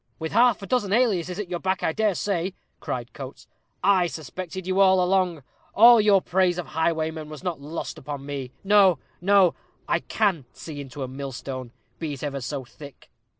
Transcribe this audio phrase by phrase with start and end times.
[0.17, 3.45] "With half a dozen aliases at your back, I dare say," cried Coates.
[3.83, 5.43] "I suspected you all along.
[5.75, 8.51] All your praise of highwaymen was not lost upon me.
[8.63, 9.53] No, no;
[9.87, 13.11] I can see into a millstone, be it ever so thick."